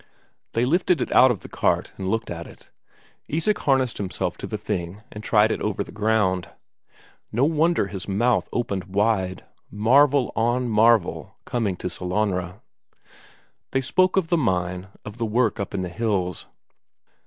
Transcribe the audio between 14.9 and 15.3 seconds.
of the